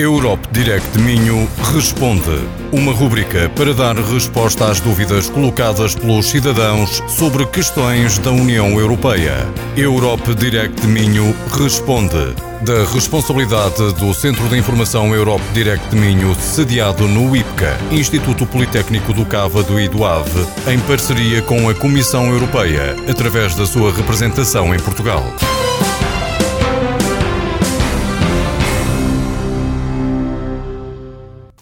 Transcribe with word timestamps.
Europe 0.00 0.48
Direct 0.50 0.98
Minho 0.98 1.46
Responde. 1.74 2.48
Uma 2.72 2.90
rubrica 2.90 3.50
para 3.54 3.74
dar 3.74 3.94
resposta 3.96 4.70
às 4.70 4.80
dúvidas 4.80 5.28
colocadas 5.28 5.94
pelos 5.94 6.26
cidadãos 6.26 7.02
sobre 7.06 7.44
questões 7.44 8.16
da 8.16 8.30
União 8.30 8.80
Europeia. 8.80 9.46
Europe 9.76 10.34
Direct 10.34 10.86
Minho 10.86 11.36
Responde. 11.52 12.34
Da 12.62 12.84
responsabilidade 12.94 13.92
do 13.94 14.14
Centro 14.14 14.48
de 14.48 14.56
Informação 14.56 15.14
Europe 15.14 15.44
Direct 15.52 15.94
Minho, 15.94 16.34
sediado 16.34 17.06
no 17.06 17.36
IPCA, 17.36 17.78
Instituto 17.90 18.46
Politécnico 18.46 19.12
do 19.12 19.26
Cávado 19.26 19.78
e 19.78 19.86
do 19.86 20.04
Ave, 20.04 20.46
em 20.66 20.78
parceria 20.80 21.42
com 21.42 21.68
a 21.68 21.74
Comissão 21.74 22.26
Europeia, 22.32 22.96
através 23.06 23.54
da 23.54 23.66
sua 23.66 23.92
representação 23.92 24.74
em 24.74 24.78
Portugal. 24.78 25.22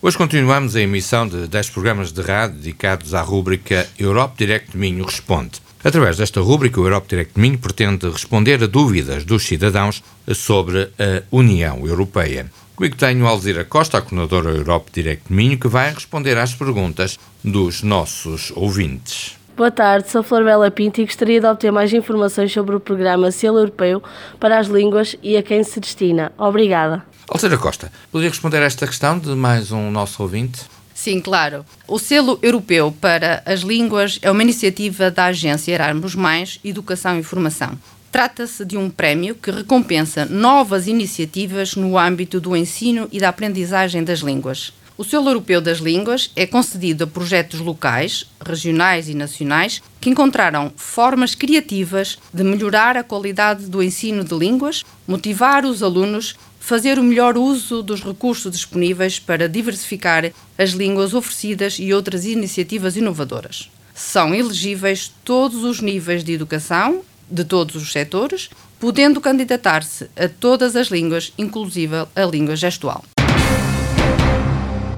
Hoje 0.01 0.17
continuamos 0.17 0.77
a 0.77 0.81
emissão 0.81 1.27
de 1.27 1.49
10 1.49 1.71
programas 1.71 2.13
de 2.13 2.23
rádio 2.23 2.59
dedicados 2.59 3.15
à 3.15 3.21
rúbrica 3.21 3.85
Europe 3.99 4.35
Direct 4.39 4.77
Minho 4.77 5.05
Responde. 5.05 5.61
Através 5.83 6.17
desta 6.17 6.41
rúbrica, 6.41 6.81
o 6.81 6.85
Europe 6.85 7.09
Direct 7.09 7.33
Minho 7.37 7.59
pretende 7.59 8.09
responder 8.09 8.63
a 8.63 8.69
dúvidas 8.69 9.25
dos 9.25 9.43
cidadãos 9.43 10.05
sobre 10.33 10.83
a 11.01 11.25
União 11.33 11.85
Europeia. 11.85 12.49
Comigo 12.77 12.95
tenho 12.95 13.27
Alzira 13.27 13.65
Costa, 13.65 13.99
a 13.99 14.01
coordenadora 14.01 14.51
Europe 14.51 14.89
Direct 14.93 15.33
Minho, 15.33 15.59
que 15.59 15.67
vai 15.67 15.93
responder 15.93 16.39
às 16.39 16.55
perguntas 16.55 17.19
dos 17.43 17.83
nossos 17.83 18.53
ouvintes. 18.55 19.38
Boa 19.59 19.73
tarde, 19.73 20.09
sou 20.09 20.23
Flor 20.23 20.45
Bela 20.45 20.71
Pinto 20.71 21.01
e 21.01 21.05
gostaria 21.05 21.41
de 21.41 21.47
obter 21.49 21.73
mais 21.73 21.93
informações 21.93 22.53
sobre 22.53 22.77
o 22.77 22.79
programa 22.81 23.33
Selo 23.33 23.59
Europeu 23.59 24.01
para 24.39 24.57
as 24.57 24.69
Línguas 24.69 25.17
e 25.21 25.37
a 25.37 25.43
quem 25.43 25.65
se 25.65 25.81
destina. 25.81 26.31
Obrigada. 26.39 27.05
Alcira 27.27 27.59
Costa, 27.59 27.91
poderia 28.13 28.31
responder 28.31 28.59
a 28.59 28.67
esta 28.67 28.87
questão 28.87 29.19
de 29.19 29.31
mais 29.31 29.73
um 29.73 29.91
nosso 29.91 30.23
ouvinte? 30.23 30.61
Sim, 30.95 31.21
claro. 31.21 31.67
O 31.89 31.99
selo 31.99 32.39
europeu 32.41 32.95
para 33.01 33.43
as 33.45 33.63
línguas 33.63 34.21
é 34.23 34.31
uma 34.31 34.45
iniciativa 34.45 35.11
da 35.11 35.25
agência 35.25 35.73
Erasmus 35.73 36.15
Mais 36.15 36.61
Educação 36.63 37.19
e 37.19 37.25
Formação. 37.25 37.77
Trata-se 38.13 38.65
de 38.65 38.77
um 38.77 38.89
prémio 38.89 39.35
que 39.35 39.51
recompensa 39.51 40.25
novas 40.25 40.87
iniciativas 40.87 41.75
no 41.75 41.99
âmbito 41.99 42.41
do 42.41 42.57
ensino 42.57 43.09
e 43.11 43.19
da 43.19 43.31
aprendizagem 43.31 44.05
das 44.05 44.21
línguas. 44.21 44.73
O 44.99 45.05
selo 45.05 45.31
europeu 45.31 45.61
das 45.61 45.79
línguas 45.79 46.33
é 46.35 46.45
concedido 46.45 47.05
a 47.05 47.07
projetos 47.07 47.61
locais, 47.61 48.27
regionais 48.45 49.09
e 49.09 49.15
nacionais 49.15 49.81
que 50.01 50.11
encontraram 50.11 50.73
formas 50.75 51.37
criativas 51.37 52.19
de 52.35 52.43
melhorar 52.43 52.97
a 52.97 53.05
qualidade 53.05 53.67
do 53.67 53.81
ensino 53.81 54.25
de 54.25 54.35
línguas, 54.37 54.85
motivar 55.07 55.65
os 55.65 55.85
alunos 55.85 56.35
fazer 56.59 56.99
o 56.99 57.05
melhor 57.05 57.39
uso 57.39 57.81
dos 57.81 58.03
recursos 58.03 58.51
disponíveis 58.51 59.21
para 59.21 59.49
diversificar 59.49 60.33
as 60.59 60.71
línguas 60.71 61.15
oferecidas 61.15 61.77
e 61.79 61.95
outras 61.95 62.25
iniciativas 62.25 62.97
inovadoras. 62.97 63.71
São 63.95 64.35
elegíveis 64.35 65.13
todos 65.25 65.63
os 65.63 65.81
níveis 65.81 66.25
de 66.25 66.33
educação, 66.33 67.03
de 67.31 67.45
todos 67.45 67.77
os 67.77 67.93
setores, 67.93 68.51
podendo 68.81 69.21
candidatar-se 69.21 70.11
a 70.17 70.29
todas 70.29 70.75
as 70.75 70.89
línguas, 70.89 71.33
inclusive 71.39 71.95
a 72.17 72.25
língua 72.25 72.57
gestual. 72.57 73.05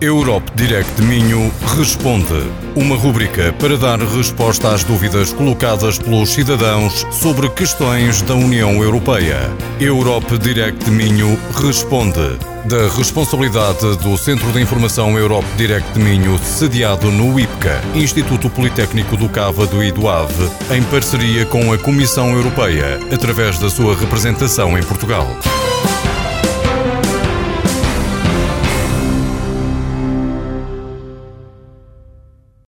Europe 0.03 0.51
Direct 0.55 1.03
Minho 1.03 1.53
Responde. 1.77 2.51
Uma 2.75 2.97
rubrica 2.97 3.53
para 3.59 3.77
dar 3.77 3.99
resposta 3.99 4.73
às 4.73 4.83
dúvidas 4.83 5.31
colocadas 5.31 5.99
pelos 5.99 6.31
cidadãos 6.31 7.07
sobre 7.11 7.51
questões 7.51 8.23
da 8.23 8.35
União 8.35 8.83
Europeia. 8.83 9.39
Europe 9.79 10.39
Direct 10.39 10.91
Minho 10.91 11.39
Responde. 11.55 12.39
Da 12.65 12.89
responsabilidade 12.97 13.99
do 13.99 14.17
Centro 14.17 14.51
de 14.53 14.63
Informação 14.63 15.19
Europe 15.19 15.47
Direct 15.59 15.99
Minho, 15.99 16.39
sediado 16.39 17.11
no 17.11 17.39
IPCA, 17.39 17.83
Instituto 17.95 18.49
Politécnico 18.49 19.19
do 19.19 19.29
Cávado 19.29 19.85
e 19.85 19.93
do 19.93 20.09
Ave, 20.09 20.51
em 20.75 20.83
parceria 20.85 21.45
com 21.45 21.75
a 21.75 21.79
Comissão 21.79 22.31
Europeia, 22.31 22.99
através 23.13 23.59
da 23.59 23.69
sua 23.69 23.95
representação 23.95 24.79
em 24.79 24.83
Portugal. 24.83 25.27